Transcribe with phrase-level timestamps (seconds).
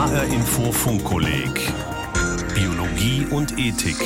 [0.00, 1.74] HR Info Funkkolleg
[2.54, 3.98] Biologie und Ethik.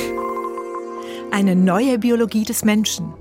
[1.31, 3.13] Eine neue Biologie des Menschen.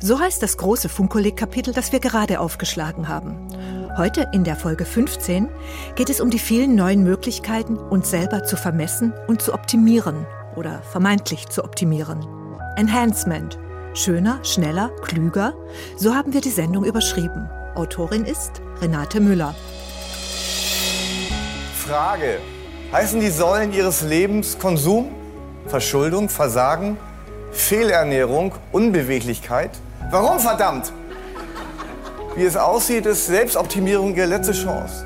[0.00, 3.48] So heißt das große Funkkolleg-Kapitel, das wir gerade aufgeschlagen haben.
[3.96, 5.48] Heute in der Folge 15
[5.96, 10.24] geht es um die vielen neuen Möglichkeiten, uns selber zu vermessen und zu optimieren
[10.54, 12.24] oder vermeintlich zu optimieren.
[12.76, 13.58] Enhancement.
[13.94, 15.52] Schöner, schneller, klüger.
[15.96, 17.50] So haben wir die Sendung überschrieben.
[17.74, 19.56] Autorin ist Renate Müller.
[21.90, 22.38] Frage.
[22.92, 25.08] Heißen die Säulen Ihres Lebens Konsum,
[25.66, 26.96] Verschuldung, Versagen,
[27.50, 29.72] Fehlernährung, Unbeweglichkeit?
[30.08, 30.92] Warum verdammt?
[32.36, 35.04] Wie es aussieht, ist Selbstoptimierung Ihre letzte Chance.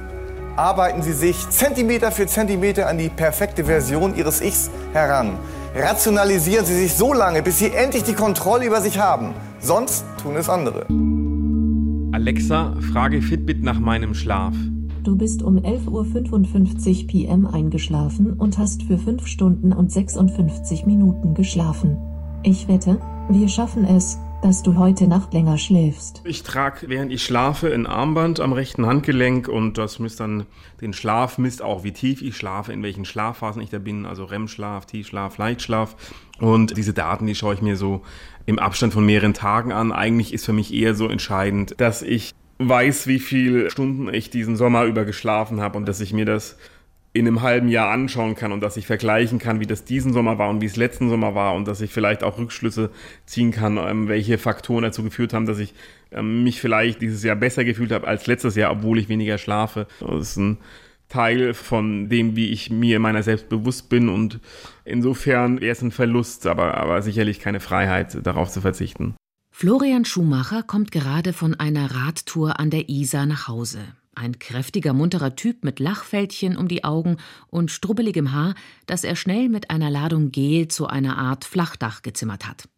[0.57, 5.39] Arbeiten Sie sich Zentimeter für Zentimeter an die perfekte Version Ihres Ichs heran.
[5.75, 9.33] Rationalisieren Sie sich so lange, bis Sie endlich die Kontrolle über sich haben.
[9.59, 10.85] Sonst tun es andere.
[12.13, 14.53] Alexa, frage Fitbit nach meinem Schlaf.
[15.05, 21.35] Du bist um 11.55 Uhr PM eingeschlafen und hast für 5 Stunden und 56 Minuten
[21.35, 21.99] geschlafen.
[22.43, 26.23] Ich wette, wir schaffen es, dass du heute Nacht länger schläfst.
[26.25, 30.47] Ich trage, während ich schlafe, ein Armband am rechten Handgelenk und das misst dann
[30.81, 34.25] den Schlaf, misst auch, wie tief ich schlafe, in welchen Schlafphasen ich da bin, also
[34.25, 35.97] REM-Schlaf, Tiefschlaf, Leichtschlaf.
[36.41, 38.01] Und diese Daten, die schaue ich mir so
[38.47, 39.93] im Abstand von mehreren Tagen an.
[39.93, 44.57] Eigentlich ist für mich eher so entscheidend, dass ich weiß, wie viele Stunden ich diesen
[44.57, 46.57] Sommer über geschlafen habe und dass ich mir das
[47.15, 50.37] in einem halben Jahr anschauen kann und dass ich vergleichen kann, wie das diesen Sommer
[50.37, 52.91] war und wie es letzten Sommer war und dass ich vielleicht auch Rückschlüsse
[53.25, 55.75] ziehen kann, ähm, welche Faktoren dazu geführt haben, dass ich
[56.11, 59.87] ähm, mich vielleicht dieses Jahr besser gefühlt habe als letztes Jahr, obwohl ich weniger schlafe.
[60.01, 60.59] Das ist ein
[61.09, 64.41] Teil von dem, wie ich mir meiner selbst bewusst bin und
[64.85, 69.15] insofern wäre es ein Verlust, aber, aber sicherlich keine Freiheit, darauf zu verzichten.
[69.57, 73.79] Florian Schumacher kommt gerade von einer Radtour an der Isar nach Hause.
[74.17, 77.19] Ein kräftiger, munterer Typ mit Lachfältchen um die Augen
[77.51, 82.49] und strubbeligem Haar, das er schnell mit einer Ladung Gel zu einer Art Flachdach gezimmert
[82.49, 82.69] hat.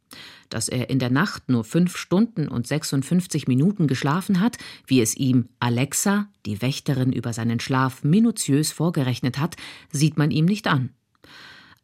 [0.51, 5.17] Dass er in der Nacht nur fünf Stunden und 56 Minuten geschlafen hat, wie es
[5.17, 9.57] ihm Alexa, die Wächterin über seinen Schlaf, minutiös vorgerechnet hat,
[9.93, 10.91] sieht man ihm nicht an.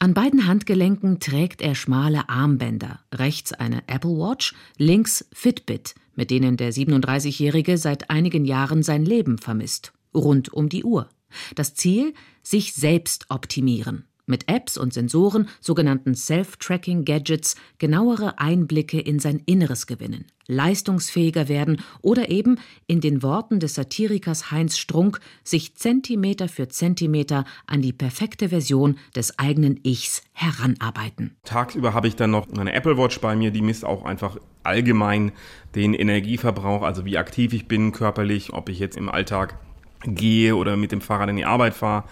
[0.03, 6.57] An beiden Handgelenken trägt er schmale Armbänder, rechts eine Apple Watch, links Fitbit, mit denen
[6.57, 11.09] der 37-Jährige seit einigen Jahren sein Leben vermisst, rund um die Uhr.
[11.55, 19.43] Das Ziel, sich selbst optimieren mit Apps und Sensoren, sogenannten Self-Tracking-Gadgets, genauere Einblicke in sein
[19.47, 26.49] Inneres gewinnen, leistungsfähiger werden oder eben, in den Worten des Satirikers Heinz Strunk, sich Zentimeter
[26.49, 31.37] für Zentimeter an die perfekte Version des eigenen Ichs heranarbeiten.
[31.45, 35.33] Tagsüber habe ich dann noch eine Apple Watch bei mir, die misst auch einfach allgemein
[35.75, 39.59] den Energieverbrauch, also wie aktiv ich bin körperlich, ob ich jetzt im Alltag
[40.05, 42.05] gehe oder mit dem Fahrrad in die Arbeit fahre,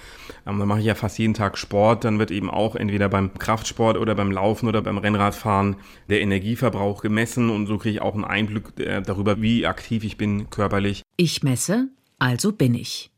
[0.46, 3.34] ähm, dann mache ich ja fast jeden Tag Sport, dann wird eben auch entweder beim
[3.34, 5.76] Kraftsport oder beim Laufen oder beim Rennradfahren
[6.08, 10.16] der Energieverbrauch gemessen und so kriege ich auch einen Einblick äh, darüber, wie aktiv ich
[10.16, 11.02] bin körperlich.
[11.16, 13.10] Ich messe, also bin ich.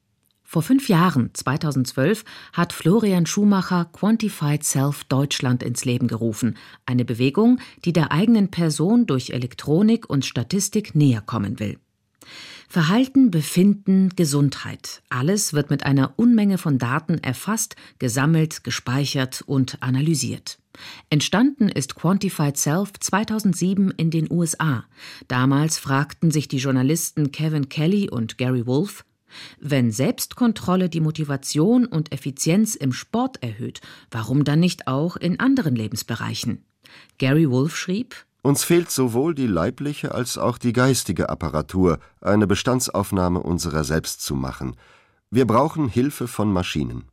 [0.52, 6.58] Vor fünf Jahren, 2012, hat Florian Schumacher Quantified Self Deutschland ins Leben gerufen.
[6.84, 11.78] Eine Bewegung, die der eigenen Person durch Elektronik und Statistik näher kommen will.
[12.68, 15.02] Verhalten, Befinden, Gesundheit.
[15.08, 20.58] Alles wird mit einer Unmenge von Daten erfasst, gesammelt, gespeichert und analysiert.
[21.10, 24.84] Entstanden ist Quantified Self 2007 in den USA.
[25.28, 29.04] Damals fragten sich die Journalisten Kevin Kelly und Gary Wolf,
[29.60, 35.74] wenn Selbstkontrolle die Motivation und Effizienz im Sport erhöht, warum dann nicht auch in anderen
[35.74, 36.64] Lebensbereichen?
[37.18, 43.40] Gary Wolf schrieb, uns fehlt sowohl die leibliche als auch die geistige Apparatur, eine Bestandsaufnahme
[43.40, 44.76] unserer selbst zu machen.
[45.30, 47.04] Wir brauchen Hilfe von Maschinen.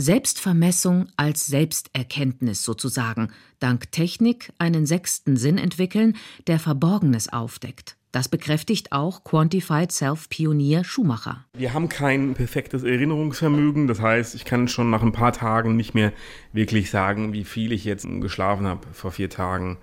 [0.00, 7.96] Selbstvermessung als Selbsterkenntnis sozusagen, dank Technik einen sechsten Sinn entwickeln, der Verborgenes aufdeckt.
[8.12, 11.44] Das bekräftigt auch Quantified Self-Pionier Schumacher.
[11.52, 13.86] Wir haben kein perfektes Erinnerungsvermögen.
[13.86, 16.12] Das heißt, ich kann schon nach ein paar Tagen nicht mehr
[16.52, 19.76] wirklich sagen, wie viel ich jetzt geschlafen habe vor vier Tagen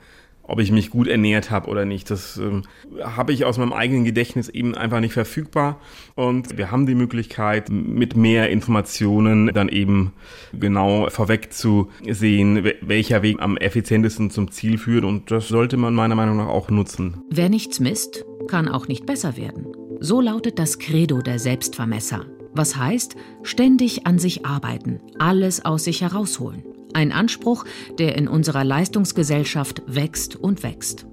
[0.47, 2.09] ob ich mich gut ernährt habe oder nicht.
[2.09, 2.63] Das ähm,
[3.01, 5.79] habe ich aus meinem eigenen Gedächtnis eben einfach nicht verfügbar.
[6.15, 10.13] Und wir haben die Möglichkeit, mit mehr Informationen dann eben
[10.53, 15.03] genau vorweg zu sehen, welcher Weg am effizientesten zum Ziel führt.
[15.03, 17.21] Und das sollte man meiner Meinung nach auch nutzen.
[17.29, 19.65] Wer nichts misst, kann auch nicht besser werden.
[19.99, 22.25] So lautet das Credo der Selbstvermesser.
[22.55, 26.63] Was heißt, ständig an sich arbeiten, alles aus sich herausholen.
[26.93, 27.65] Ein Anspruch,
[27.99, 31.05] der in unserer Leistungsgesellschaft wächst und wächst.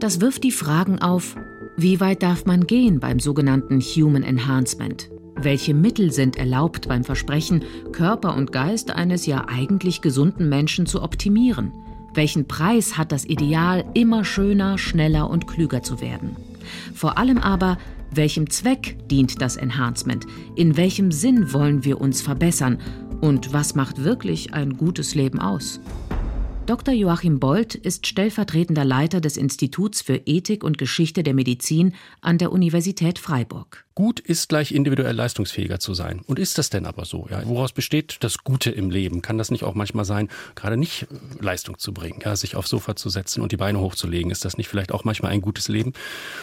[0.00, 1.34] Das wirft die Fragen auf,
[1.78, 5.10] wie weit darf man gehen beim sogenannten Human Enhancement?
[5.34, 11.02] Welche Mittel sind erlaubt beim Versprechen, Körper und Geist eines ja eigentlich gesunden Menschen zu
[11.02, 11.72] optimieren?
[12.12, 16.36] Welchen Preis hat das Ideal, immer schöner, schneller und klüger zu werden?
[16.94, 17.78] Vor allem aber,
[18.12, 20.26] welchem Zweck dient das Enhancement?
[20.54, 22.78] In welchem Sinn wollen wir uns verbessern?
[23.20, 25.80] Und was macht wirklich ein gutes Leben aus?
[26.66, 26.92] Dr.
[26.92, 32.50] Joachim Bold ist stellvertretender Leiter des Instituts für Ethik und Geschichte der Medizin an der
[32.50, 33.84] Universität Freiburg.
[33.94, 36.22] Gut ist gleich individuell leistungsfähiger zu sein.
[36.26, 37.28] Und ist das denn aber so?
[37.30, 37.46] Ja?
[37.46, 39.22] Woraus besteht das Gute im Leben?
[39.22, 41.06] Kann das nicht auch manchmal sein, gerade nicht äh,
[41.40, 42.34] Leistung zu bringen, ja?
[42.34, 44.32] sich aufs Sofa zu setzen und die Beine hochzulegen?
[44.32, 45.92] Ist das nicht vielleicht auch manchmal ein gutes Leben?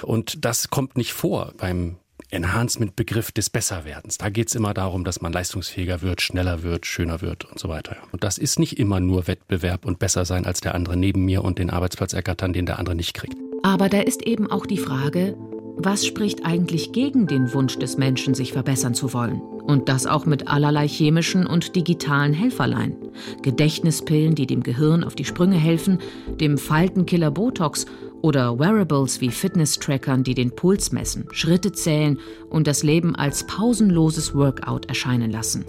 [0.03, 1.97] Und das kommt nicht vor beim
[2.33, 4.17] Enhancement-Begriff des Besserwerdens.
[4.17, 7.69] Da geht es immer darum, dass man leistungsfähiger wird, schneller wird, schöner wird und so
[7.69, 7.97] weiter.
[8.11, 11.43] Und das ist nicht immer nur Wettbewerb und besser sein als der andere neben mir
[11.43, 13.37] und den Arbeitsplatz ergattern, den der andere nicht kriegt.
[13.61, 15.37] Aber da ist eben auch die Frage,
[15.77, 19.41] was spricht eigentlich gegen den Wunsch des Menschen, sich verbessern zu wollen?
[19.41, 22.95] Und das auch mit allerlei chemischen und digitalen Helferlein.
[23.41, 25.99] Gedächtnispillen, die dem Gehirn auf die Sprünge helfen,
[26.39, 27.85] dem Faltenkiller Botox
[28.23, 32.17] oder Wearables wie Fitness-Trackern, die den Puls messen, Schritte zählen
[32.49, 35.65] und das Leben als pausenloses Workout erscheinen lassen.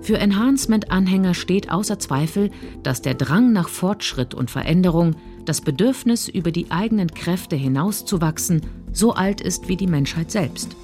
[0.00, 2.50] Für Enhancement-Anhänger steht außer Zweifel,
[2.84, 8.62] dass der Drang nach Fortschritt und Veränderung, das Bedürfnis, über die eigenen Kräfte hinauszuwachsen,
[8.92, 10.76] so alt ist wie die Menschheit selbst.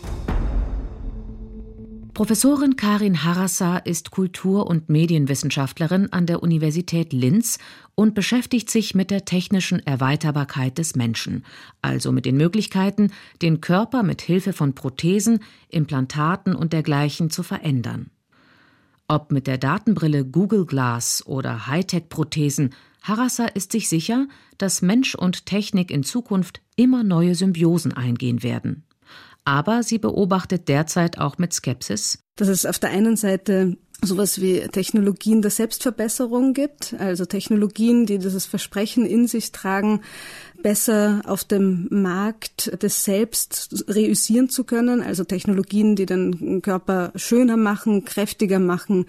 [2.14, 7.58] Professorin Karin Harassa ist Kultur- und Medienwissenschaftlerin an der Universität Linz
[7.96, 11.44] und beschäftigt sich mit der technischen Erweiterbarkeit des Menschen,
[11.82, 13.11] also mit den Möglichkeiten,
[13.43, 18.11] den Körper mit Hilfe von Prothesen, Implantaten und dergleichen zu verändern.
[19.08, 22.70] Ob mit der Datenbrille Google Glass oder Hightech-Prothesen,
[23.02, 28.84] Harassa ist sich sicher, dass Mensch und Technik in Zukunft immer neue Symbiosen eingehen werden.
[29.44, 34.61] Aber sie beobachtet derzeit auch mit Skepsis, dass es auf der einen Seite sowas wie
[34.69, 40.02] Technologien der Selbstverbesserung gibt, also Technologien, die dieses Versprechen in sich tragen,
[40.64, 47.58] besser auf dem Markt des Selbst reüssieren zu können, also Technologien, die den Körper schöner
[47.58, 49.05] machen, kräftiger machen,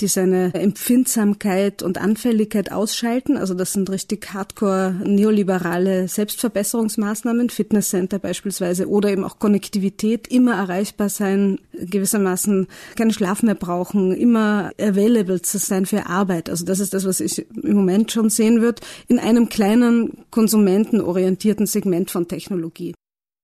[0.00, 3.36] die seine Empfindsamkeit und Anfälligkeit ausschalten.
[3.36, 11.08] Also das sind richtig hardcore neoliberale Selbstverbesserungsmaßnahmen, Fitnesscenter beispielsweise oder eben auch Konnektivität, immer erreichbar
[11.08, 12.66] sein, gewissermaßen
[12.96, 16.50] keinen Schlaf mehr brauchen, immer available zu sein für Arbeit.
[16.50, 20.95] Also das ist das, was ich im Moment schon sehen würde, in einem kleinen Konsumenten
[20.96, 22.94] kundenorientierten Segment von Technologie.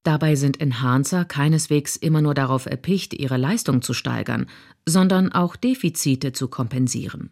[0.05, 4.47] Dabei sind Enhancer keineswegs immer nur darauf erpicht, ihre Leistung zu steigern,
[4.87, 7.31] sondern auch Defizite zu kompensieren.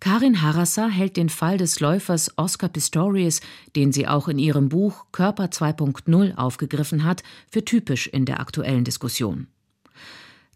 [0.00, 3.40] Karin Harasser hält den Fall des Läufers Oscar Pistorius,
[3.76, 8.84] den sie auch in ihrem Buch Körper 2.0 aufgegriffen hat, für typisch in der aktuellen
[8.84, 9.48] Diskussion.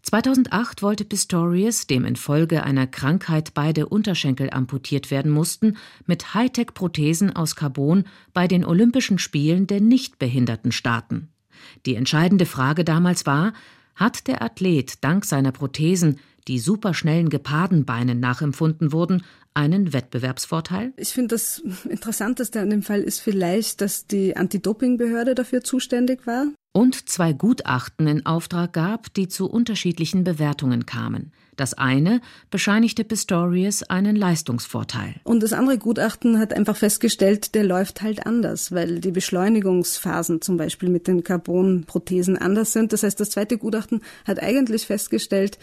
[0.03, 7.55] 2008 wollte Pistorius, dem infolge einer Krankheit beide Unterschenkel amputiert werden mussten, mit Hightech-Prothesen aus
[7.55, 8.03] Carbon
[8.33, 11.29] bei den Olympischen Spielen der Nichtbehinderten starten.
[11.85, 13.53] Die entscheidende Frage damals war,
[13.95, 16.19] hat der Athlet dank seiner Prothesen,
[16.49, 19.23] die superschnellen Gepardenbeinen nachempfunden wurden,
[19.53, 20.93] einen Wettbewerbsvorteil?
[20.97, 21.59] Ich finde, das
[21.89, 28.07] Interessanteste an dem Fall ist vielleicht, dass die Anti-Doping-Behörde dafür zuständig war und zwei Gutachten
[28.07, 31.31] in Auftrag gab, die zu unterschiedlichen Bewertungen kamen.
[31.55, 32.19] Das eine
[32.49, 35.15] bescheinigte Pistorius einen Leistungsvorteil.
[35.23, 40.57] Und das andere Gutachten hat einfach festgestellt, der läuft halt anders, weil die Beschleunigungsphasen zum
[40.57, 42.91] Beispiel mit den Carbonprothesen anders sind.
[42.91, 45.59] Das heißt, das zweite Gutachten hat eigentlich festgestellt,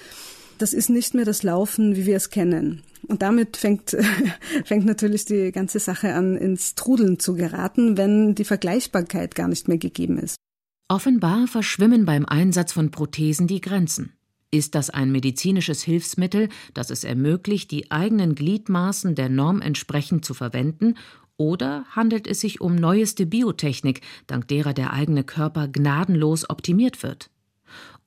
[0.61, 2.83] das ist nicht mehr das Laufen, wie wir es kennen.
[3.07, 3.97] Und damit fängt,
[4.64, 9.69] fängt natürlich die ganze Sache an, ins Trudeln zu geraten, wenn die Vergleichbarkeit gar nicht
[9.69, 10.37] mehr gegeben ist.
[10.88, 14.12] Offenbar verschwimmen beim Einsatz von Prothesen die Grenzen.
[14.50, 20.35] Ist das ein medizinisches Hilfsmittel, das es ermöglicht, die eigenen Gliedmaßen der Norm entsprechend zu
[20.35, 20.97] verwenden,
[21.37, 27.31] oder handelt es sich um neueste Biotechnik, dank derer der eigene Körper gnadenlos optimiert wird?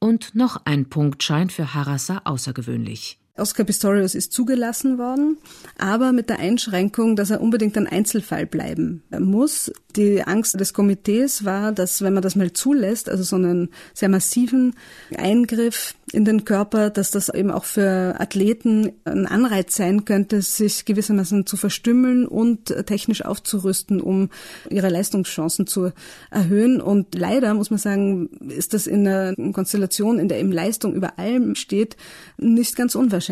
[0.03, 3.22] Und noch ein Punkt scheint für Harassa außergewöhnlich.
[3.35, 5.39] Oscar Pistorius ist zugelassen worden,
[5.79, 9.71] aber mit der Einschränkung, dass er unbedingt ein Einzelfall bleiben muss.
[9.95, 14.09] Die Angst des Komitees war, dass wenn man das mal zulässt, also so einen sehr
[14.09, 14.75] massiven
[15.17, 20.85] Eingriff in den Körper, dass das eben auch für Athleten ein Anreiz sein könnte, sich
[20.85, 24.29] gewissermaßen zu verstümmeln und technisch aufzurüsten, um
[24.69, 25.91] ihre Leistungschancen zu
[26.29, 26.81] erhöhen.
[26.81, 31.17] Und leider muss man sagen, ist das in einer Konstellation, in der eben Leistung über
[31.17, 31.97] allem steht,
[32.37, 33.22] nicht ganz unwahrscheinlich.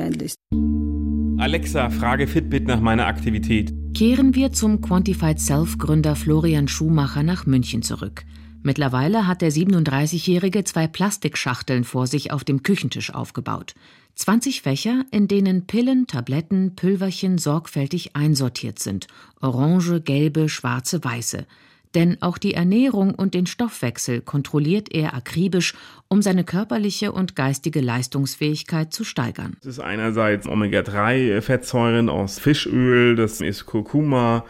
[1.38, 3.74] Alexa, frage Fitbit nach meiner Aktivität.
[3.95, 8.24] Kehren wir zum Quantified Self Gründer Florian Schumacher nach München zurück.
[8.63, 13.74] Mittlerweile hat der 37-Jährige zwei Plastikschachteln vor sich auf dem Küchentisch aufgebaut.
[14.15, 19.07] 20 Fächer, in denen Pillen, Tabletten, Pülverchen sorgfältig einsortiert sind.
[19.41, 21.48] Orange, gelbe, schwarze, weiße.
[21.95, 25.74] Denn auch die Ernährung und den Stoffwechsel kontrolliert er akribisch,
[26.07, 29.55] um seine körperliche und geistige Leistungsfähigkeit zu steigern.
[29.60, 34.45] Das ist einerseits Omega-3-Fettsäuren aus Fischöl, das ist Kurkuma,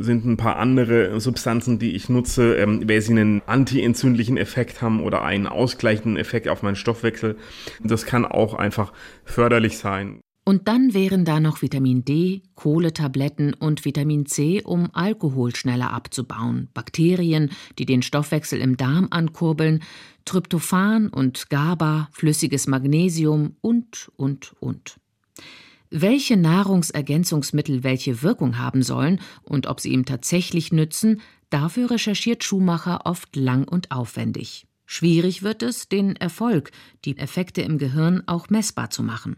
[0.00, 5.02] sind ein paar andere Substanzen, die ich nutze, ähm, weil sie einen antientzündlichen Effekt haben
[5.02, 7.36] oder einen ausgleichenden Effekt auf meinen Stoffwechsel.
[7.82, 8.92] Das kann auch einfach
[9.24, 10.20] förderlich sein.
[10.48, 16.68] Und dann wären da noch Vitamin D, Kohletabletten und Vitamin C, um Alkohol schneller abzubauen,
[16.72, 19.82] Bakterien, die den Stoffwechsel im Darm ankurbeln,
[20.24, 24.98] Tryptophan und GABA, flüssiges Magnesium und, und, und.
[25.90, 33.04] Welche Nahrungsergänzungsmittel welche Wirkung haben sollen und ob sie ihm tatsächlich nützen, dafür recherchiert Schumacher
[33.04, 34.66] oft lang und aufwendig.
[34.86, 36.70] Schwierig wird es, den Erfolg,
[37.04, 39.36] die Effekte im Gehirn auch messbar zu machen.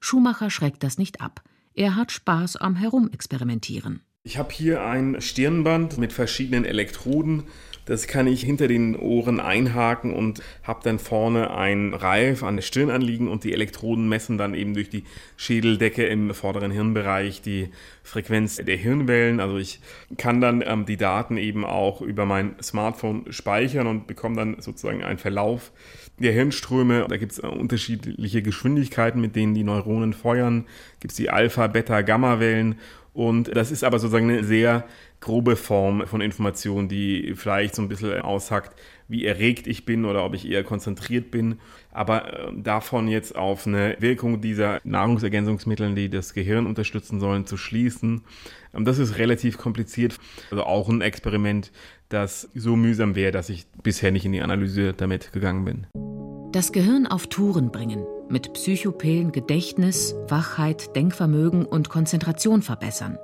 [0.00, 1.42] Schumacher schreckt das nicht ab.
[1.74, 4.02] Er hat Spaß am Herumexperimentieren.
[4.26, 7.44] Ich habe hier ein Stirnband mit verschiedenen Elektroden.
[7.84, 12.62] Das kann ich hinter den Ohren einhaken und habe dann vorne ein Reif an der
[12.62, 15.04] Stirn anliegen und die Elektroden messen dann eben durch die
[15.36, 17.68] Schädeldecke im vorderen Hirnbereich die
[18.02, 19.38] Frequenz der Hirnwellen.
[19.38, 19.78] Also ich
[20.16, 25.04] kann dann ähm, die Daten eben auch über mein Smartphone speichern und bekomme dann sozusagen
[25.04, 25.70] einen Verlauf
[26.18, 27.06] der Hirnströme.
[27.08, 30.66] Da gibt es äh, unterschiedliche Geschwindigkeiten, mit denen die Neuronen feuern.
[31.00, 32.76] Gibt es die Alpha, Beta, Gamma-Wellen.
[33.12, 34.84] Und das ist aber sozusagen eine sehr
[35.20, 40.24] grobe Form von Information, die vielleicht so ein bisschen aussagt, wie erregt ich bin oder
[40.24, 41.58] ob ich eher konzentriert bin.
[41.92, 47.56] Aber äh, davon jetzt auf eine Wirkung dieser Nahrungsergänzungsmittel, die das Gehirn unterstützen sollen, zu
[47.56, 48.22] schließen,
[48.74, 50.18] ähm, das ist relativ kompliziert.
[50.50, 51.72] Also auch ein Experiment,
[52.08, 56.05] das so mühsam wäre, dass ich bisher nicht in die Analyse damit gegangen bin.
[56.56, 63.18] Das Gehirn auf Touren bringen, mit Psychopillen Gedächtnis, Wachheit, Denkvermögen und Konzentration verbessern.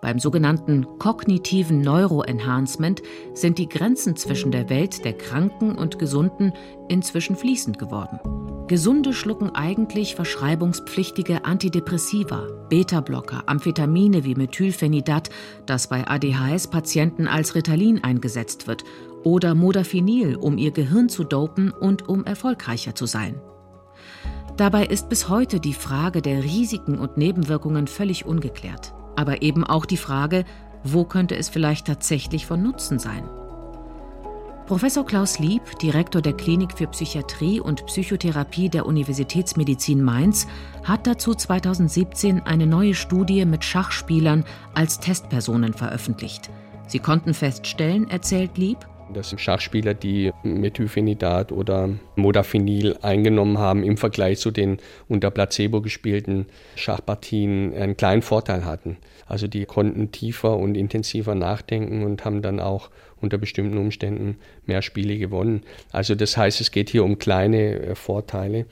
[0.00, 3.02] Beim sogenannten kognitiven Neuroenhancement
[3.34, 6.52] sind die Grenzen zwischen der Welt der Kranken und Gesunden
[6.88, 8.20] inzwischen fließend geworden.
[8.68, 15.30] Gesunde schlucken eigentlich verschreibungspflichtige Antidepressiva, Beta-Blocker, Amphetamine wie Methylphenidat,
[15.66, 18.84] das bei ADHS-Patienten als Ritalin eingesetzt wird,
[19.26, 23.40] oder Modafinil, um ihr Gehirn zu dopen und um erfolgreicher zu sein.
[24.56, 28.94] Dabei ist bis heute die Frage der Risiken und Nebenwirkungen völlig ungeklärt.
[29.16, 30.44] Aber eben auch die Frage,
[30.84, 33.28] wo könnte es vielleicht tatsächlich von Nutzen sein?
[34.66, 40.46] Professor Klaus Lieb, Direktor der Klinik für Psychiatrie und Psychotherapie der Universitätsmedizin Mainz,
[40.84, 46.48] hat dazu 2017 eine neue Studie mit Schachspielern als Testpersonen veröffentlicht.
[46.86, 54.38] Sie konnten feststellen, erzählt Lieb, dass Schachspieler, die Methylphenidat oder Modafinil eingenommen haben, im Vergleich
[54.38, 58.96] zu den unter Placebo gespielten Schachpartien einen kleinen Vorteil hatten.
[59.26, 64.36] Also die konnten tiefer und intensiver nachdenken und haben dann auch unter bestimmten Umständen
[64.66, 65.62] mehr Spiele gewonnen.
[65.92, 68.66] Also das heißt, es geht hier um kleine äh, Vorteile.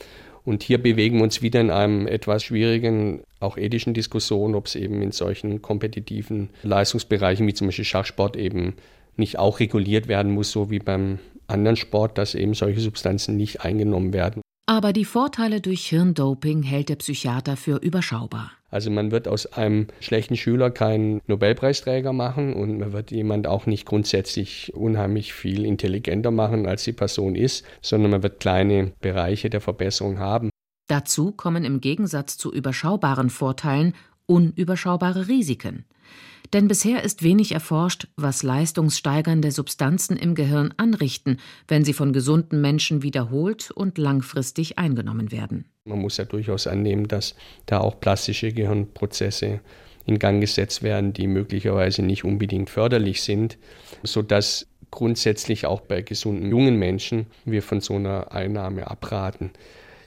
[0.44, 4.74] Und hier bewegen wir uns wieder in einem etwas schwierigen, auch ethischen Diskussion, ob es
[4.74, 8.74] eben in solchen kompetitiven Leistungsbereichen wie zum Beispiel Schachsport eben
[9.16, 13.62] nicht auch reguliert werden muss, so wie beim anderen Sport, dass eben solche Substanzen nicht
[13.62, 14.42] eingenommen werden.
[14.66, 18.52] Aber die Vorteile durch Hirndoping hält der Psychiater für überschaubar.
[18.70, 23.66] Also man wird aus einem schlechten Schüler keinen Nobelpreisträger machen und man wird jemand auch
[23.66, 29.50] nicht grundsätzlich unheimlich viel intelligenter machen, als die Person ist, sondern man wird kleine Bereiche
[29.50, 30.48] der Verbesserung haben.
[30.88, 33.94] Dazu kommen im Gegensatz zu überschaubaren Vorteilen
[34.26, 35.84] unüberschaubare Risiken.
[36.52, 42.60] Denn bisher ist wenig erforscht, was leistungssteigernde Substanzen im Gehirn anrichten, wenn sie von gesunden
[42.60, 45.64] Menschen wiederholt und langfristig eingenommen werden.
[45.84, 47.34] Man muss ja durchaus annehmen, dass
[47.66, 49.60] da auch plastische Gehirnprozesse
[50.06, 53.58] in Gang gesetzt werden, die möglicherweise nicht unbedingt förderlich sind,
[54.02, 59.50] sodass grundsätzlich auch bei gesunden jungen Menschen wir von so einer Einnahme abraten.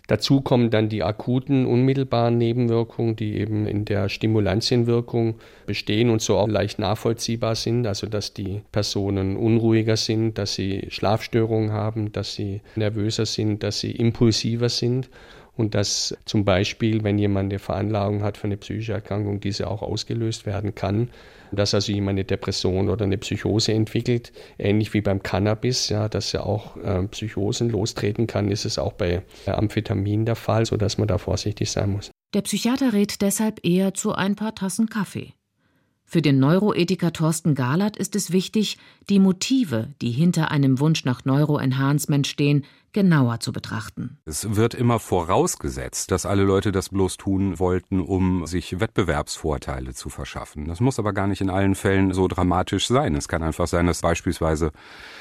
[0.08, 5.36] Dazu kommen dann die akuten, unmittelbaren Nebenwirkungen, die eben in der Stimulantienwirkung
[5.66, 7.86] bestehen und so auch leicht nachvollziehbar sind.
[7.86, 13.82] Also, dass die Personen unruhiger sind, dass sie Schlafstörungen haben, dass sie nervöser sind, dass
[13.82, 15.10] sie impulsiver sind
[15.58, 19.82] und dass zum Beispiel, wenn jemand eine Veranlagung hat für eine psychische Erkrankung, diese auch
[19.82, 21.10] ausgelöst werden kann.
[21.52, 26.34] Dass also jemand eine Depression oder eine Psychose entwickelt, ähnlich wie beim Cannabis, ja, dass
[26.34, 31.08] er auch äh, Psychosen lostreten kann, ist es auch bei Amphetamin der Fall, sodass man
[31.08, 32.12] da vorsichtig sein muss.
[32.34, 35.34] Der Psychiater rät deshalb eher zu ein paar Tassen Kaffee.
[36.10, 38.78] Für den Neuroethiker Thorsten Galert ist es wichtig,
[39.10, 42.64] die Motive, die hinter einem Wunsch nach Neuroenhancement stehen,
[42.94, 44.18] genauer zu betrachten.
[44.26, 50.10] Es wird immer vorausgesetzt, dass alle Leute das bloß tun wollten, um sich Wettbewerbsvorteile zu
[50.10, 50.66] verschaffen.
[50.66, 53.16] Das muss aber gar nicht in allen Fällen so dramatisch sein.
[53.16, 54.72] Es kann einfach sein, dass beispielsweise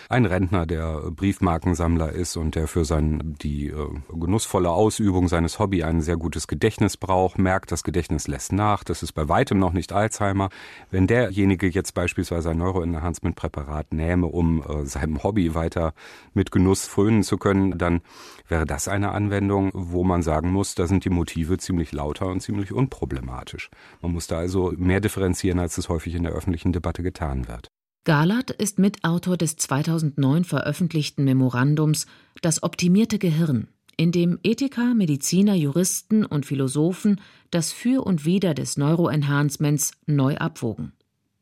[0.09, 5.83] ein Rentner, der Briefmarkensammler ist und der für sein, die äh, genussvolle Ausübung seines Hobby
[5.83, 8.85] ein sehr gutes Gedächtnis braucht, merkt, das Gedächtnis lässt nach.
[8.85, 10.51] Das ist bei weitem noch nicht Alzheimer.
[10.91, 15.93] Wenn derjenige jetzt beispielsweise ein Neuroenhancement-Präparat nähme, um äh, seinem Hobby weiter
[16.35, 18.01] mit Genuss frönen zu können, dann
[18.49, 22.41] wäre das eine Anwendung, wo man sagen muss, da sind die Motive ziemlich lauter und
[22.41, 23.71] ziemlich unproblematisch.
[24.03, 27.69] Man muss da also mehr differenzieren, als es häufig in der öffentlichen Debatte getan wird.
[28.05, 32.07] Galert ist Mitautor des 2009 veröffentlichten Memorandums
[32.41, 37.21] Das optimierte Gehirn, in dem Ethiker, Mediziner, Juristen und Philosophen
[37.51, 40.93] das Für und Wider des Neuroenhancements neu abwogen.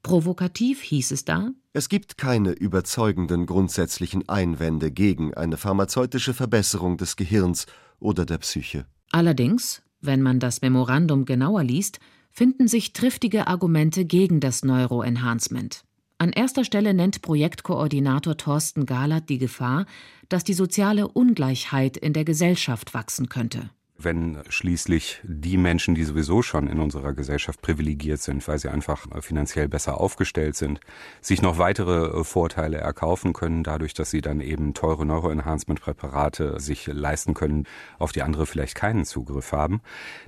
[0.02, 7.16] Provokativ hieß es da Es gibt keine überzeugenden grundsätzlichen Einwände gegen eine pharmazeutische Verbesserung des
[7.16, 7.66] Gehirns
[7.98, 8.86] oder der Psyche.
[9.10, 11.98] Allerdings, wenn man das Memorandum genauer liest,
[12.30, 15.82] finden sich triftige Argumente gegen das Neuroenhancement.
[16.18, 19.86] An erster Stelle nennt Projektkoordinator Thorsten Galert die Gefahr,
[20.28, 26.42] dass die soziale Ungleichheit in der Gesellschaft wachsen könnte wenn schließlich die Menschen, die sowieso
[26.42, 30.80] schon in unserer Gesellschaft privilegiert sind, weil sie einfach finanziell besser aufgestellt sind,
[31.20, 36.86] sich noch weitere äh, Vorteile erkaufen können, dadurch, dass sie dann eben teure Neuroenhancement-Präparate sich
[36.88, 37.66] leisten können,
[37.98, 39.80] auf die andere vielleicht keinen Zugriff haben,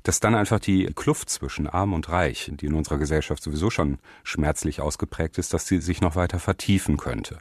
[0.02, 3.98] dass dann einfach die Kluft zwischen Arm und Reich, die in unserer Gesellschaft sowieso schon
[4.22, 7.38] schmerzlich ausgeprägt ist, dass sie sich noch weiter vertiefen könnte.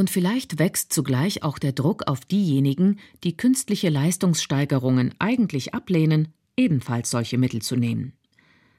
[0.00, 7.10] Und vielleicht wächst zugleich auch der Druck auf diejenigen, die künstliche Leistungssteigerungen eigentlich ablehnen, ebenfalls
[7.10, 8.14] solche Mittel zu nehmen.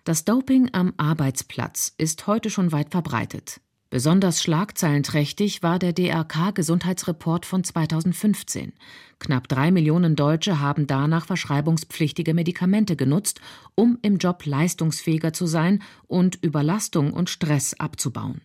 [0.03, 3.61] Das Doping am Arbeitsplatz ist heute schon weit verbreitet.
[3.91, 8.73] Besonders schlagzeilenträchtig war der DRK-Gesundheitsreport von 2015.
[9.19, 13.41] Knapp drei Millionen Deutsche haben danach verschreibungspflichtige Medikamente genutzt,
[13.75, 18.41] um im Job leistungsfähiger zu sein und Überlastung und Stress abzubauen.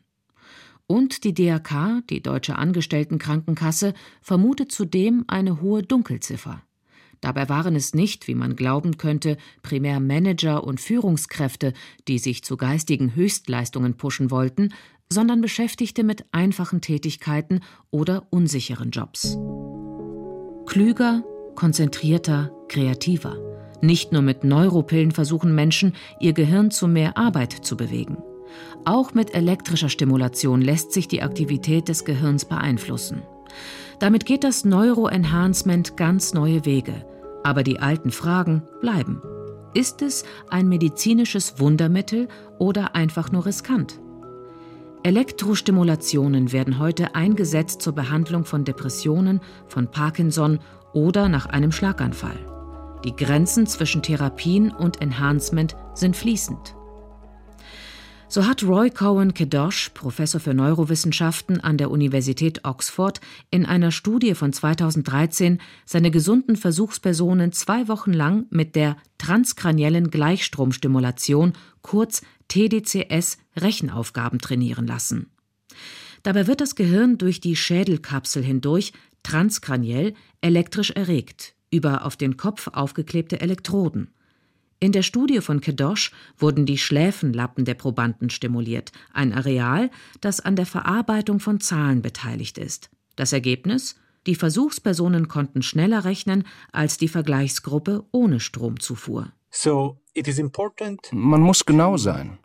[0.88, 6.62] Und die DRK, die Deutsche Angestelltenkrankenkasse, vermutet zudem eine hohe Dunkelziffer.
[7.20, 11.72] Dabei waren es nicht, wie man glauben könnte, primär Manager und Führungskräfte,
[12.06, 14.72] die sich zu geistigen Höchstleistungen pushen wollten,
[15.10, 19.36] sondern Beschäftigte mit einfachen Tätigkeiten oder unsicheren Jobs.
[20.66, 23.36] Klüger, konzentrierter, kreativer.
[23.82, 28.18] Nicht nur mit Neuropillen versuchen Menschen, ihr Gehirn zu mehr Arbeit zu bewegen.
[28.84, 33.22] Auch mit elektrischer Stimulation lässt sich die Aktivität des Gehirns beeinflussen.
[33.98, 37.06] Damit geht das Neuroenhancement ganz neue Wege.
[37.44, 39.22] Aber die alten Fragen bleiben.
[39.74, 42.28] Ist es ein medizinisches Wundermittel
[42.58, 44.00] oder einfach nur riskant?
[45.02, 50.58] Elektrostimulationen werden heute eingesetzt zur Behandlung von Depressionen, von Parkinson
[50.92, 52.38] oder nach einem Schlaganfall.
[53.04, 56.74] Die Grenzen zwischen Therapien und Enhancement sind fließend.
[58.28, 64.34] So hat Roy Cohen Kedosh, Professor für Neurowissenschaften an der Universität Oxford, in einer Studie
[64.34, 74.40] von 2013 seine gesunden Versuchspersonen zwei Wochen lang mit der transkraniellen Gleichstromstimulation, kurz TDCS, Rechenaufgaben
[74.40, 75.30] trainieren lassen.
[76.24, 82.68] Dabei wird das Gehirn durch die Schädelkapsel hindurch transkraniell elektrisch erregt über auf den Kopf
[82.72, 84.08] aufgeklebte Elektroden.
[84.78, 90.54] In der Studie von Kedosh wurden die Schläfenlappen der Probanden stimuliert, ein Areal, das an
[90.54, 92.90] der Verarbeitung von Zahlen beteiligt ist.
[93.16, 93.96] Das Ergebnis?
[94.26, 99.32] Die Versuchspersonen konnten schneller rechnen als die Vergleichsgruppe ohne Stromzufuhr.
[101.12, 102.38] Man muss genau sein.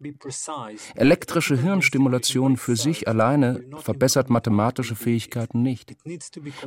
[0.95, 5.95] Elektrische Hirnstimulation für sich alleine verbessert mathematische Fähigkeiten nicht.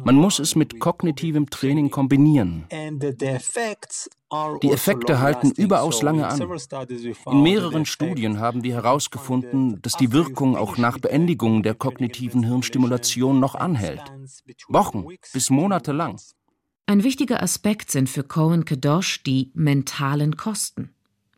[0.04, 2.66] Man muss es mit kognitivem Training kombinieren.
[4.62, 6.40] Die Effekte halten überaus lange an.
[7.30, 13.38] In mehreren Studien haben wir herausgefunden, dass die Wirkung auch nach Beendigung der kognitiven Hirnstimulation
[13.38, 14.02] noch anhält.
[14.68, 16.18] Wochen bis Monate lang.
[16.86, 20.93] Ein wichtiger Aspekt sind für Cohen Kadosh die mentalen Kosten.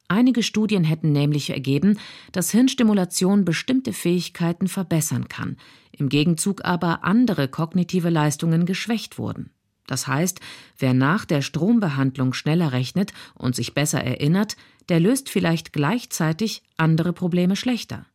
[0.09, 1.99] Einige Studien hätten nämlich ergeben,
[2.33, 5.57] dass Hirnstimulation bestimmte Fähigkeiten verbessern kann,
[5.93, 9.51] im Gegenzug aber andere kognitive Leistungen geschwächt wurden.
[9.87, 10.41] Das heißt,
[10.79, 14.57] wer nach der Strombehandlung schneller rechnet und sich besser erinnert,
[14.89, 18.07] der löst vielleicht gleichzeitig andere Probleme schlechter.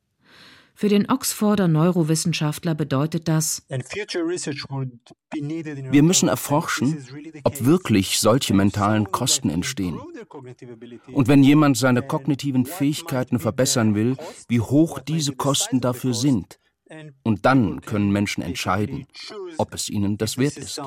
[0.81, 3.61] Für den Oxforder Neurowissenschaftler bedeutet das,
[5.29, 7.05] wir müssen erforschen,
[7.43, 9.99] ob wirklich solche mentalen Kosten entstehen.
[11.13, 14.17] Und wenn jemand seine kognitiven Fähigkeiten verbessern will,
[14.47, 16.59] wie hoch diese Kosten dafür sind.
[17.21, 19.05] Und dann können Menschen entscheiden,
[19.59, 20.81] ob es ihnen das wert ist.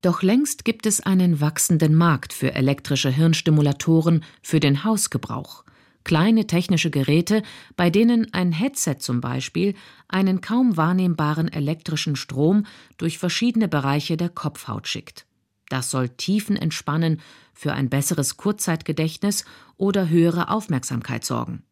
[0.00, 5.64] Doch längst gibt es einen wachsenden Markt für elektrische Hirnstimulatoren für den Hausgebrauch.
[6.04, 7.42] Kleine technische Geräte,
[7.76, 9.74] bei denen ein Headset zum Beispiel
[10.08, 15.26] einen kaum wahrnehmbaren elektrischen Strom durch verschiedene Bereiche der Kopfhaut schickt.
[15.68, 17.20] Das soll Tiefen entspannen,
[17.54, 19.44] für ein besseres Kurzzeitgedächtnis
[19.76, 21.62] oder höhere Aufmerksamkeit sorgen.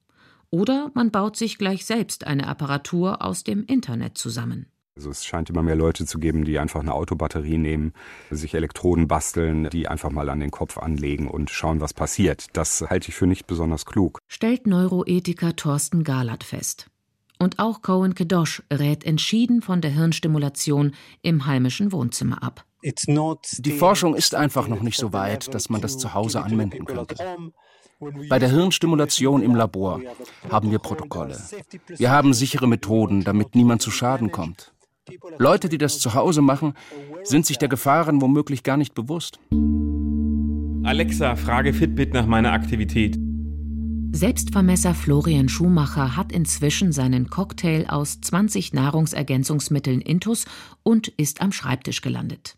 [0.51, 4.67] Oder man baut sich gleich selbst eine Apparatur aus dem Internet zusammen.
[5.01, 7.95] Also es scheint immer mehr Leute zu geben, die einfach eine Autobatterie nehmen,
[8.31, 12.49] sich Elektroden basteln, die einfach mal an den Kopf anlegen und schauen, was passiert.
[12.53, 14.19] Das halte ich für nicht besonders klug.
[14.29, 16.91] Stellt Neuroethiker Thorsten Galat fest.
[17.39, 22.67] Und auch Cohen Kedosh rät entschieden von der Hirnstimulation im heimischen Wohnzimmer ab.
[22.83, 27.15] Die Forschung ist einfach noch nicht so weit, dass man das zu Hause anwenden könnte.
[28.29, 30.03] Bei der Hirnstimulation im Labor
[30.51, 31.39] haben wir Protokolle.
[31.87, 34.75] Wir haben sichere Methoden, damit niemand zu Schaden kommt.
[35.39, 36.75] Leute, die das zu Hause machen,
[37.23, 39.41] sind sich der Gefahren womöglich gar nicht bewusst.
[40.85, 43.19] Alexa, frage Fitbit nach meiner Aktivität.
[44.13, 50.47] Selbstvermesser Florian Schumacher hat inzwischen seinen Cocktail aus 20 Nahrungsergänzungsmitteln intus
[50.83, 52.57] und ist am Schreibtisch gelandet.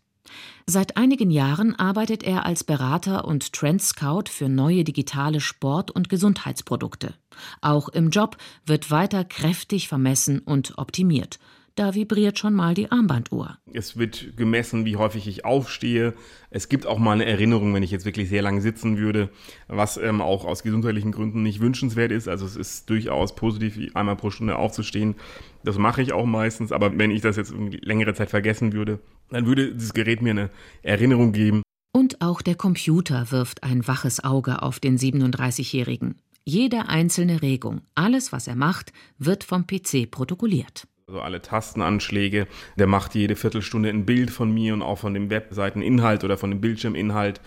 [0.65, 7.13] Seit einigen Jahren arbeitet er als Berater und Trendscout für neue digitale Sport- und Gesundheitsprodukte.
[7.61, 11.39] Auch im Job wird weiter kräftig vermessen und optimiert.
[11.75, 13.57] Da vibriert schon mal die Armbanduhr.
[13.73, 16.13] Es wird gemessen, wie häufig ich aufstehe.
[16.51, 19.29] Es gibt auch mal eine Erinnerung, wenn ich jetzt wirklich sehr lange sitzen würde,
[19.67, 22.27] was ähm, auch aus gesundheitlichen Gründen nicht wünschenswert ist.
[22.27, 25.15] Also es ist durchaus positiv, einmal pro Stunde aufzustehen.
[25.63, 26.71] Das mache ich auch meistens.
[26.71, 30.49] Aber wenn ich das jetzt längere Zeit vergessen würde, dann würde dieses Gerät mir eine
[30.83, 31.63] Erinnerung geben.
[31.91, 36.21] Und auch der Computer wirft ein waches Auge auf den 37-Jährigen.
[36.45, 40.87] Jede einzelne Regung, alles, was er macht, wird vom PC protokolliert.
[41.05, 42.47] Also alle Tastenanschläge.
[42.77, 46.49] Der macht jede Viertelstunde ein Bild von mir und auch von dem Webseiteninhalt oder von
[46.49, 47.41] dem Bildschirminhalt.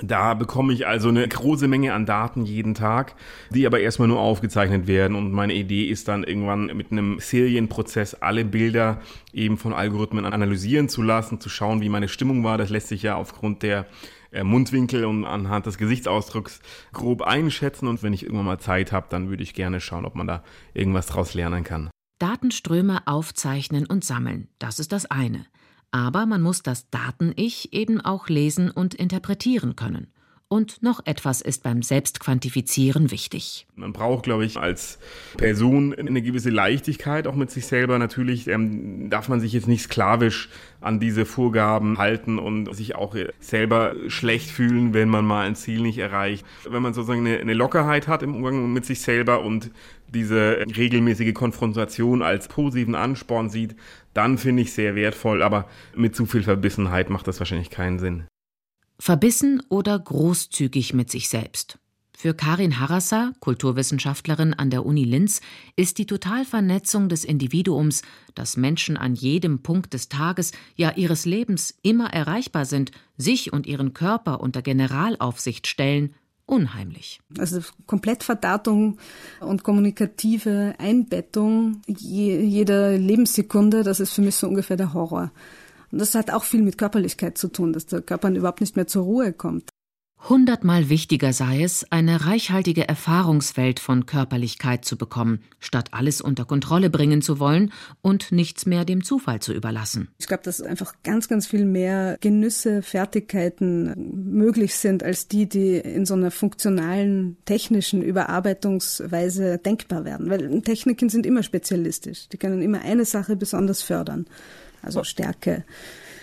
[0.00, 3.16] Da bekomme ich also eine große Menge an Daten jeden Tag,
[3.50, 5.16] die aber erstmal nur aufgezeichnet werden.
[5.16, 9.00] Und meine Idee ist dann irgendwann mit einem Serienprozess alle Bilder
[9.32, 12.58] eben von Algorithmen analysieren zu lassen, zu schauen, wie meine Stimmung war.
[12.58, 13.86] Das lässt sich ja aufgrund der
[14.30, 16.60] äh, Mundwinkel und anhand des Gesichtsausdrucks
[16.92, 17.88] grob einschätzen.
[17.88, 20.44] Und wenn ich irgendwann mal Zeit habe, dann würde ich gerne schauen, ob man da
[20.74, 21.90] irgendwas draus lernen kann.
[22.20, 25.46] Datenströme aufzeichnen und sammeln, das ist das eine.
[25.90, 30.12] Aber man muss das Daten-Ich eben auch lesen und interpretieren können.
[30.52, 33.68] Und noch etwas ist beim Selbstquantifizieren wichtig.
[33.76, 34.98] Man braucht, glaube ich, als
[35.36, 38.00] Person eine gewisse Leichtigkeit auch mit sich selber.
[38.00, 40.48] Natürlich ähm, darf man sich jetzt nicht sklavisch
[40.80, 45.82] an diese Vorgaben halten und sich auch selber schlecht fühlen, wenn man mal ein Ziel
[45.82, 46.44] nicht erreicht.
[46.68, 49.70] Wenn man sozusagen eine, eine Lockerheit hat im Umgang mit sich selber und
[50.08, 53.76] diese regelmäßige Konfrontation als positiven Ansporn sieht,
[54.14, 55.44] dann finde ich sehr wertvoll.
[55.44, 58.24] Aber mit zu viel Verbissenheit macht das wahrscheinlich keinen Sinn.
[59.00, 61.78] Verbissen oder großzügig mit sich selbst.
[62.14, 65.40] Für Karin Harasser, Kulturwissenschaftlerin an der Uni Linz,
[65.74, 68.02] ist die Totalvernetzung des Individuums,
[68.34, 73.66] dass Menschen an jedem Punkt des Tages, ja ihres Lebens immer erreichbar sind, sich und
[73.66, 77.20] ihren Körper unter Generalaufsicht stellen, unheimlich.
[77.38, 78.98] Also Komplettverdatung
[79.40, 85.32] und kommunikative Einbettung jeder Lebenssekunde, das ist für mich so ungefähr der Horror.
[85.92, 88.86] Und das hat auch viel mit Körperlichkeit zu tun, dass der Körper überhaupt nicht mehr
[88.86, 89.70] zur Ruhe kommt.
[90.28, 96.90] Hundertmal wichtiger sei es, eine reichhaltige Erfahrungswelt von Körperlichkeit zu bekommen, statt alles unter Kontrolle
[96.90, 97.72] bringen zu wollen
[98.02, 100.08] und nichts mehr dem Zufall zu überlassen.
[100.18, 105.76] Ich glaube, dass einfach ganz, ganz viel mehr Genüsse, Fertigkeiten möglich sind, als die, die
[105.78, 110.28] in so einer funktionalen, technischen Überarbeitungsweise denkbar werden.
[110.28, 112.28] Weil Techniken sind immer spezialistisch.
[112.28, 114.26] Die können immer eine Sache besonders fördern
[114.82, 115.64] also Stärke,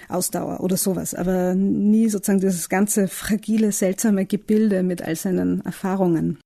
[0.09, 6.39] Ausdauer oder sowas, aber nie sozusagen dieses ganze fragile, seltsame Gebilde mit all seinen Erfahrungen.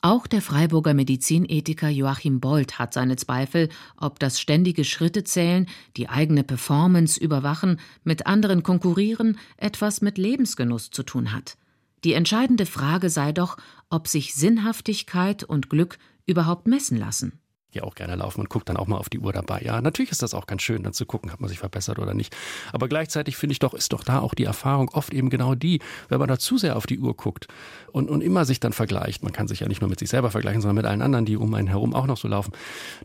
[0.00, 5.66] Auch der Freiburger Medizinethiker Joachim Bold hat seine Zweifel, ob das ständige Schritte zählen,
[5.96, 11.56] die eigene Performance überwachen, mit anderen konkurrieren, etwas mit Lebensgenuss zu tun hat.
[12.04, 13.56] Die entscheidende Frage sei doch,
[13.90, 17.40] ob sich Sinnhaftigkeit und Glück überhaupt messen lassen.
[17.72, 19.60] Ja auch gerne laufen und gucke dann auch mal auf die Uhr dabei.
[19.62, 22.14] Ja, natürlich ist das auch ganz schön, dann zu gucken, hat man sich verbessert oder
[22.14, 22.34] nicht.
[22.72, 25.80] Aber gleichzeitig finde ich doch, ist doch da auch die Erfahrung oft eben genau die,
[26.08, 27.46] wenn man da zu sehr auf die Uhr guckt
[27.92, 29.22] und, und immer sich dann vergleicht.
[29.22, 31.36] Man kann sich ja nicht nur mit sich selber vergleichen, sondern mit allen anderen, die
[31.36, 32.52] um einen herum auch noch so laufen.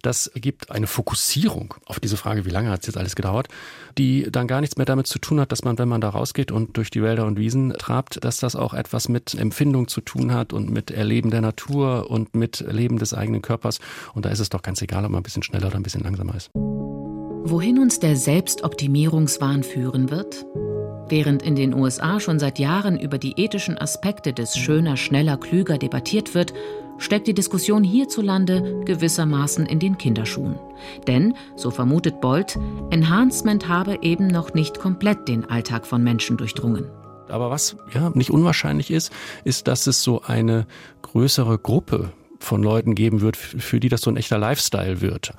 [0.02, 3.50] Das gibt eine Fokussierung auf diese Frage, wie lange hat es jetzt alles gedauert,
[3.98, 6.52] die dann gar nichts mehr damit zu tun hat, dass man, wenn man da rausgeht
[6.52, 10.34] und durch die Wälder und Wiesen trabt, dass das auch etwas mit Empfindung zu tun
[10.34, 13.80] hat und mit Erleben der Natur und mit Leben des eigenen Körpers.
[14.14, 16.04] Und da ist es doch ganz egal, ob man ein bisschen schneller oder ein bisschen
[16.04, 16.50] langsamer ist.
[16.54, 20.46] Wohin uns der Selbstoptimierungswahn führen wird?
[21.10, 25.78] Während in den USA schon seit Jahren über die ethischen Aspekte des schöner, schneller, klüger
[25.78, 26.54] debattiert wird,
[26.98, 30.58] steckt die Diskussion hierzulande gewissermaßen in den Kinderschuhen.
[31.08, 32.58] Denn, so vermutet Bolt,
[32.92, 36.90] Enhancement habe eben noch nicht komplett den Alltag von Menschen durchdrungen.
[37.28, 39.12] Aber was ja nicht unwahrscheinlich ist,
[39.44, 40.66] ist, dass es so eine
[41.02, 42.12] größere Gruppe
[42.44, 45.34] von Leuten geben wird, für die das so ein echter Lifestyle wird.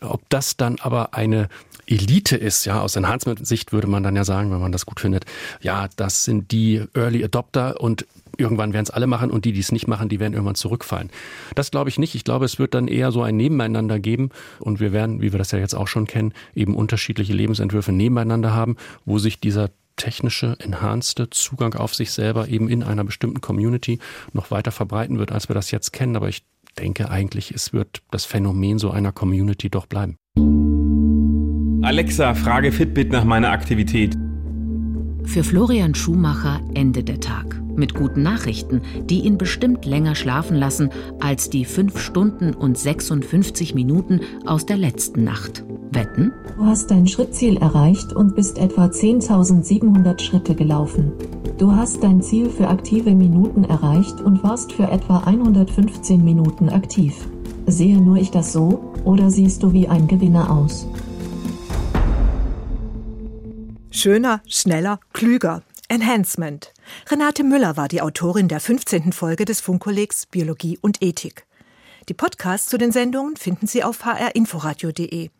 [0.00, 1.48] Ob das dann aber eine
[1.86, 5.24] Elite ist, ja, aus Enhancement-Sicht würde man dann ja sagen, wenn man das gut findet,
[5.60, 9.60] ja, das sind die Early Adopter und irgendwann werden es alle machen und die, die
[9.60, 11.10] es nicht machen, die werden irgendwann zurückfallen.
[11.54, 12.14] Das glaube ich nicht.
[12.14, 15.38] Ich glaube, es wird dann eher so ein Nebeneinander geben und wir werden, wie wir
[15.38, 20.56] das ja jetzt auch schon kennen, eben unterschiedliche Lebensentwürfe nebeneinander haben, wo sich dieser technische,
[20.60, 23.98] enhanced Zugang auf sich selber eben in einer bestimmten Community
[24.32, 26.16] noch weiter verbreiten wird, als wir das jetzt kennen.
[26.16, 26.44] Aber ich
[26.78, 30.16] denke eigentlich, es wird das Phänomen so einer Community doch bleiben.
[31.82, 34.14] Alexa, frage Fitbit nach meiner Aktivität.
[35.24, 40.90] Für Florian Schumacher endet der Tag mit guten Nachrichten, die ihn bestimmt länger schlafen lassen
[41.20, 45.64] als die 5 Stunden und 56 Minuten aus der letzten Nacht.
[45.90, 46.32] Wetten?
[46.56, 51.12] Du hast dein Schrittziel erreicht und bist etwa 10.700 Schritte gelaufen.
[51.56, 57.14] Du hast dein Ziel für aktive Minuten erreicht und warst für etwa 115 Minuten aktiv.
[57.66, 60.86] Sehe nur ich das so, oder siehst du wie ein Gewinner aus?
[63.90, 65.62] Schöner, schneller, klüger.
[65.88, 66.72] Enhancement.
[67.08, 69.12] Renate Müller war die Autorin der 15.
[69.12, 71.46] Folge des Funkkollegs Biologie und Ethik.
[72.08, 75.30] Die Podcasts zu den Sendungen finden Sie auf hrinforadio.de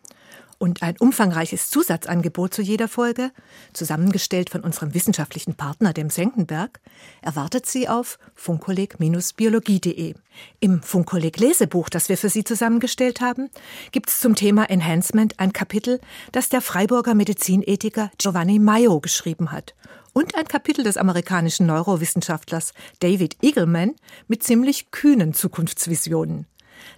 [0.58, 3.30] und ein umfangreiches Zusatzangebot zu jeder Folge,
[3.72, 6.80] zusammengestellt von unserem wissenschaftlichen Partner, dem Senckenberg,
[7.22, 10.14] erwartet Sie auf funkkolleg-biologie.de.
[10.60, 13.50] Im Funkkolleg-Lesebuch, das wir für Sie zusammengestellt haben,
[13.92, 16.00] gibt es zum Thema Enhancement ein Kapitel,
[16.32, 19.74] das der Freiburger Medizinethiker Giovanni Maio geschrieben hat
[20.12, 23.94] und ein Kapitel des amerikanischen Neurowissenschaftlers David Eagleman
[24.26, 26.46] mit ziemlich kühnen Zukunftsvisionen.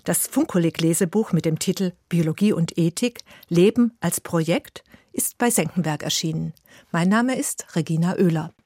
[0.05, 6.53] Das Funkkolleg-Lesebuch mit dem Titel Biologie und Ethik Leben als Projekt ist bei Senckenberg erschienen.
[6.93, 8.53] Mein Name ist Regina Oehler.